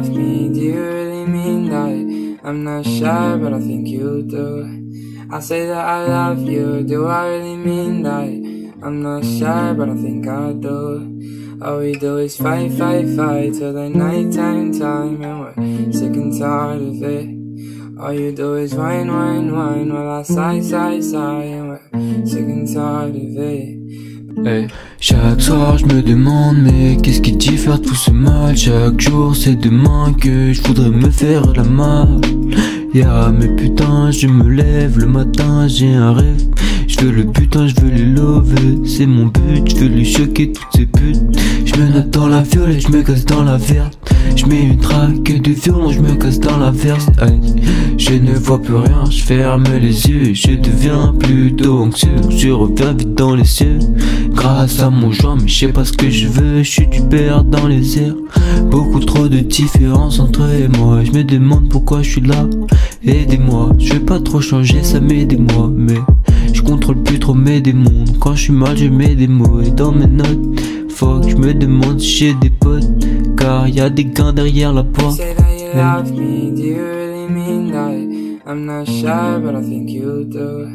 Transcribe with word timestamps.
love 0.00 0.16
me 0.16 0.48
dearly 0.48 1.26
mean 1.26 1.68
that 1.68 2.40
I'm 2.42 2.64
not 2.64 2.86
shy, 2.86 3.36
but 3.36 3.52
I 3.52 3.60
think 3.60 3.86
you 3.86 4.22
do. 4.22 5.28
I 5.30 5.40
say 5.40 5.66
that 5.66 5.84
I 5.84 6.06
love 6.06 6.40
you, 6.40 6.82
do 6.84 7.06
I 7.06 7.26
really 7.28 7.56
mean 7.56 8.02
that? 8.04 8.30
I'm 8.82 9.02
not 9.02 9.22
shy, 9.22 9.74
but 9.74 9.90
I 9.90 9.94
think 9.96 10.26
I 10.26 10.52
do. 10.52 11.58
All 11.62 11.80
we 11.80 11.92
do 11.92 12.16
is 12.16 12.34
fight, 12.34 12.72
fight, 12.72 13.08
fight 13.14 13.52
till 13.52 13.74
the 13.74 13.90
nighttime 13.90 14.72
time, 14.72 15.22
and 15.22 15.40
we're 15.40 15.92
sick 15.92 16.16
and 16.16 16.32
tired 16.40 16.80
of 16.80 17.02
it. 17.02 18.00
All 18.00 18.14
you 18.14 18.32
do 18.34 18.54
is 18.54 18.74
whine, 18.74 19.12
whine, 19.12 19.54
whine, 19.54 19.92
while 19.92 20.20
I 20.20 20.22
sigh, 20.22 20.62
sigh, 20.62 21.00
sigh, 21.00 21.42
and 21.42 21.68
we're 21.68 22.26
sick 22.26 22.48
and 22.56 22.66
tired 22.74 23.16
of 23.16 23.36
it. 23.36 23.80
Chaque 25.00 25.40
soir 25.40 25.78
je 25.78 25.86
me 25.86 26.02
demande 26.02 26.58
mais 26.58 26.96
qu'est-ce 27.02 27.20
qui 27.20 27.32
diffère 27.32 27.80
tout 27.80 27.94
ce 27.94 28.10
mal? 28.10 28.56
Chaque 28.56 29.00
jour 29.00 29.34
c'est 29.34 29.56
demain 29.56 30.12
que 30.12 30.52
je 30.52 30.62
voudrais 30.62 30.90
me 30.90 31.10
faire 31.10 31.52
la 31.54 31.64
malle 31.64 32.20
Yeah 32.94 33.32
mais 33.36 33.48
putain 33.48 34.10
je 34.10 34.26
me 34.26 34.48
lève 34.48 34.98
le 34.98 35.06
matin 35.06 35.66
j'ai 35.68 35.94
un 35.94 36.12
rêve. 36.12 36.44
Je 36.86 37.00
veux 37.00 37.10
le 37.12 37.24
putain 37.24 37.66
je 37.66 37.74
veux 37.80 37.90
les 37.90 38.04
lover 38.04 38.78
C'est 38.84 39.06
mon 39.06 39.26
but. 39.26 39.68
Je 39.68 39.76
veux 39.76 39.88
lui 39.88 40.04
choquer 40.04 40.52
toutes 40.52 40.72
ces 40.74 40.86
putes 40.86 41.39
me 41.80 41.88
note 41.88 42.10
dans 42.10 42.28
la 42.28 42.42
violette 42.42 42.80
je 42.80 42.88
me 42.88 43.02
casse 43.02 43.24
dans 43.24 43.42
la 43.42 43.56
verte 43.56 44.12
Je 44.36 44.44
une 44.44 44.78
traque 44.78 45.22
de 45.22 45.52
violon 45.52 45.90
je 45.90 46.00
me 46.00 46.14
casse 46.14 46.38
dans 46.38 46.58
la 46.58 46.72
Je 47.96 48.14
ne 48.14 48.34
vois 48.34 48.60
plus 48.60 48.74
rien 48.74 49.04
je 49.10 49.22
ferme 49.22 49.64
les 49.80 50.06
yeux. 50.06 50.34
Je 50.34 50.52
deviens 50.52 51.14
plutôt 51.18 51.78
anxieux. 51.78 52.08
Je 52.28 52.48
reviens 52.50 52.92
vite 52.92 53.14
dans 53.14 53.34
les 53.34 53.44
cieux. 53.44 53.78
Grâce 54.30 54.80
à 54.80 54.90
mon 54.90 55.10
joint, 55.10 55.36
mais 55.40 55.48
je 55.48 55.58
sais 55.58 55.72
pas 55.72 55.84
ce 55.84 55.92
que 55.92 56.08
je 56.08 56.28
veux, 56.28 56.62
je 56.62 56.70
suis 56.70 56.86
du 56.86 57.02
père 57.02 57.44
dans 57.44 57.66
les 57.66 57.98
airs. 57.98 58.14
Beaucoup 58.70 59.00
trop 59.00 59.28
de 59.28 59.38
différences 59.38 60.20
entre 60.20 60.42
et 60.50 60.68
moi, 60.68 61.02
je 61.04 61.10
me 61.12 61.24
demande 61.24 61.68
pourquoi 61.68 62.02
je 62.02 62.10
suis 62.10 62.20
là. 62.20 62.46
Aidez-moi, 63.04 63.72
je 63.78 63.94
vais 63.94 64.00
pas 64.00 64.20
trop 64.20 64.40
changer, 64.40 64.82
ça 64.82 65.00
m'aide 65.00 65.38
moi, 65.38 65.70
mais 65.74 65.98
je 66.52 66.62
contrôle 66.62 67.02
plus 67.02 67.18
trop 67.18 67.34
mes 67.34 67.60
démons. 67.60 68.04
Quand 68.20 68.34
je 68.34 68.42
suis 68.42 68.52
mal, 68.52 68.76
je 68.76 68.86
mets 68.86 69.14
des 69.14 69.28
mots. 69.28 69.60
Et 69.60 69.70
dans 69.70 69.92
mes 69.92 70.06
notes. 70.06 70.79
Fuck, 71.00 71.30
je 71.30 71.34
me 71.34 71.54
demande 71.54 71.98
si 71.98 72.26
j'ai 72.26 72.34
des 72.34 72.50
potes, 72.50 72.84
car 73.34 73.66
y 73.66 73.80
a 73.80 73.88
des 73.88 74.04
gains 74.04 74.34
derrière 74.34 74.70
la 74.70 74.84
porte. 74.84 75.18
I'm 78.46 78.66
not 78.66 78.86
shy, 78.86 79.38
but 79.40 79.54
I 79.54 79.62
think 79.62 79.88
you 79.88 80.24
do. 80.24 80.68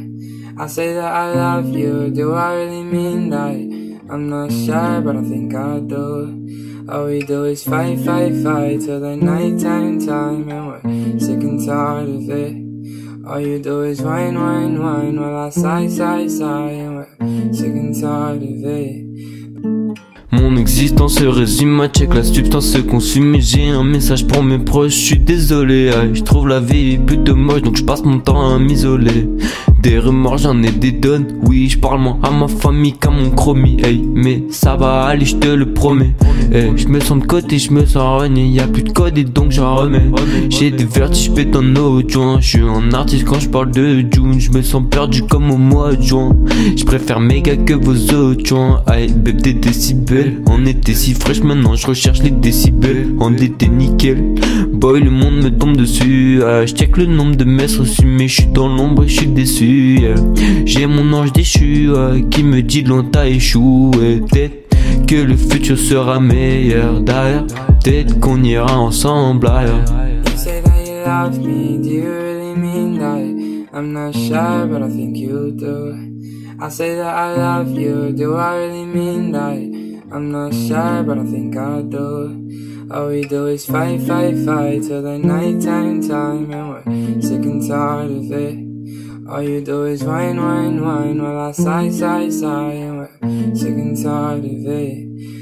I 0.57 0.65
say 0.65 0.95
that 0.95 1.11
I 1.13 1.31
love 1.35 1.69
you, 1.77 2.09
do 2.09 2.33
I 2.33 2.55
really 2.55 2.81
mean 2.81 3.29
that? 3.29 3.53
I'm 4.09 4.27
not 4.27 4.49
shy, 4.49 4.99
but 4.99 5.15
I 5.15 5.21
think 5.21 5.53
I 5.53 5.79
do. 5.79 6.87
All 6.89 7.05
we 7.05 7.19
do 7.19 7.43
is 7.43 7.63
fight, 7.63 7.99
fight, 7.99 8.33
fight 8.41 8.81
till 8.81 8.99
the 8.99 9.15
nighttime 9.15 9.99
time, 10.03 10.49
and 10.49 10.67
we're 10.67 11.19
sick 11.19 11.43
and 11.43 11.63
tired 11.63 12.09
of 12.09 12.27
it. 12.31 13.27
All 13.27 13.39
you 13.39 13.59
do 13.61 13.83
is 13.83 14.01
whine, 14.01 14.39
whine, 14.41 14.81
whine 14.81 15.21
while 15.21 15.45
I 15.45 15.49
sigh, 15.51 15.87
sigh, 15.87 16.27
sigh, 16.27 16.71
and 16.71 16.95
we're 16.95 17.53
sick 17.53 17.75
and 17.75 17.93
tired 17.93 18.41
of 18.41 18.65
it. 18.65 19.05
Mon 20.31 20.57
existence 20.57 21.15
se 21.15 21.25
résume 21.25 21.79
à 21.81 21.87
check 21.87 22.13
la 22.13 22.23
substance 22.23 22.67
se 22.67 22.79
consume. 22.79 23.37
J'ai 23.39 23.69
un 23.69 23.83
message 23.83 24.27
pour 24.27 24.43
mes 24.43 24.57
proches, 24.57 24.93
je 24.93 25.05
suis 25.05 25.19
désolé. 25.19 25.91
Je 26.13 26.23
trouve 26.23 26.47
la 26.47 26.59
vie 26.59 26.97
plutôt 26.97 27.35
moche 27.35 27.61
donc 27.61 27.77
je 27.77 27.83
passe 27.83 28.03
mon 28.03 28.19
temps 28.19 28.53
à 28.53 28.59
m'isoler 28.59 29.29
des 29.85 29.99
remords, 29.99 30.39
j'en 30.39 30.63
ai 30.63 30.71
des 30.71 30.91
donnes. 30.91 31.27
Oui, 31.43 31.69
je 31.69 31.77
parle 31.77 32.01
moins 32.01 32.17
à 32.23 32.31
ma 32.31 32.47
famille 32.47 32.93
qu'à 32.93 33.11
mon 33.11 33.29
chromie. 33.29 33.77
Hey, 33.83 34.03
mais 34.15 34.43
ça 34.49 34.75
va 34.75 35.03
aller, 35.03 35.25
je 35.25 35.35
te 35.35 35.47
le 35.47 35.73
promets. 35.73 36.15
Hey, 36.51 36.71
je 36.75 36.87
me 36.87 36.99
sens 36.99 37.19
de 37.19 37.25
côté, 37.25 37.59
je 37.59 37.71
me 37.71 37.85
sens 37.85 38.21
renié. 38.21 38.47
Y'a 38.47 38.65
plus 38.65 38.81
de 38.81 38.91
code 38.91 39.15
et 39.19 39.23
donc 39.23 39.51
j'en 39.51 39.75
remets. 39.75 40.09
J'ai 40.49 40.71
des 40.71 40.85
vertiges, 40.85 41.25
j'pète 41.25 41.55
en 41.55 41.75
autre 41.75 42.09
joint. 42.09 42.39
Je 42.41 42.47
suis 42.47 42.61
un 42.61 42.93
artiste 42.93 43.25
quand 43.25 43.39
je 43.39 43.47
parle 43.47 43.69
de 43.69 43.99
June. 44.11 44.39
Je 44.39 44.49
me 44.49 44.63
sens 44.63 44.81
perdu 44.89 45.21
comme 45.21 45.51
au 45.51 45.57
mois 45.57 45.93
de 45.93 46.01
juin. 46.01 46.35
Je 46.75 46.83
préfère 46.83 47.19
méga 47.19 47.55
que 47.55 47.73
vos 47.73 48.15
autres 48.15 48.43
joints. 48.43 48.81
Aïe, 48.87 49.13
bébé, 49.13 49.53
des 49.53 49.53
décibels. 49.53 50.41
On 50.47 50.65
était 50.65 50.95
si 50.95 51.13
fraîche, 51.13 51.43
maintenant 51.43 51.75
je 51.75 51.85
recherche 51.85 52.23
les 52.23 52.31
décibels. 52.31 53.13
On 53.19 53.35
était 53.35 53.67
nickel. 53.67 54.33
Boy, 54.73 55.01
le 55.01 55.11
monde 55.11 55.43
me 55.43 55.49
tombe 55.49 55.77
dessus. 55.77 56.41
Ah, 56.43 56.65
je 56.65 56.73
check 56.73 56.97
le 56.97 57.05
nombre 57.05 57.35
de 57.35 57.45
messes 57.45 57.77
reçus, 57.77 58.05
mais 58.05 58.27
je 58.27 58.41
suis 58.41 58.51
dans 58.51 58.67
l'ombre 58.67 59.03
et 59.03 59.07
je 59.07 59.13
suis 59.13 59.27
déçu. 59.27 59.74
J'ai 60.65 60.87
mon 60.87 61.13
ange 61.13 61.33
déchu 61.33 61.89
qui 62.31 62.43
me 62.43 62.61
dit 62.61 62.83
l'on 62.83 63.03
t'a 63.03 63.27
échoué. 63.27 64.21
Peut-être 64.29 65.05
que 65.07 65.15
le 65.15 65.35
futur 65.35 65.77
sera 65.77 66.19
meilleur 66.19 67.01
derrière. 67.01 67.45
Peut-être 67.83 68.19
qu'on 68.19 68.43
ira 68.43 68.77
ensemble 68.79 69.47
ailleurs. 69.47 69.85
I'm 73.75 73.91
not 73.91 74.13
shy, 74.13 74.65
but 74.67 74.81
I 74.81 74.87
think 74.87 75.17
you 75.17 75.51
do. 75.51 75.93
I 76.61 76.69
say 76.69 76.95
that 76.95 77.13
I 77.13 77.35
love 77.35 77.77
you, 77.77 78.13
do 78.13 78.37
I 78.37 78.55
really 78.55 78.85
mean 78.85 79.33
that? 79.33 79.57
I'm 80.13 80.31
not 80.31 80.53
shy, 80.53 81.01
but 81.01 81.17
I 81.17 81.25
think 81.25 81.57
I 81.57 81.81
do. 81.81 82.87
All 82.89 83.09
we 83.09 83.27
do 83.27 83.47
is 83.47 83.65
fight, 83.65 83.99
fight, 84.03 84.37
fight 84.45 84.83
till 84.83 85.01
the 85.01 85.17
nighttime 85.17 86.07
time, 86.07 86.49
and 86.53 86.69
we're 86.69 87.21
sick 87.21 87.43
and 87.43 87.67
tired 87.67 88.11
of 88.11 88.31
it. 88.31 88.64
All 89.27 89.41
you 89.41 89.59
do 89.59 89.85
is 89.85 90.03
whine, 90.03 90.37
whine, 90.37 90.85
whine 90.85 91.19
while 91.19 91.47
I 91.47 91.51
sigh, 91.51 91.89
sigh, 91.89 92.29
sigh, 92.29 92.73
and 92.73 92.97
we're 92.99 93.55
sick 93.55 93.73
and 93.73 93.97
tired 93.97 94.45
of 94.45 94.65
it. 94.67 95.34